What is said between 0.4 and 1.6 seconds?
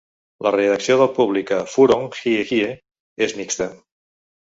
La reacció del públic